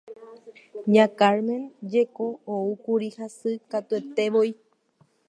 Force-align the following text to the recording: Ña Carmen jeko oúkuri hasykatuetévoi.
Ña 0.93 1.05
Carmen 1.19 1.63
jeko 1.91 2.27
oúkuri 2.55 3.09
hasykatuetévoi. 3.17 4.49